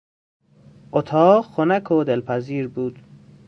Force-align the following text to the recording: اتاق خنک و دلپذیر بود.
اتاق 0.91 1.45
خنک 1.45 1.91
و 1.91 2.03
دلپذیر 2.03 2.67
بود. 2.67 2.99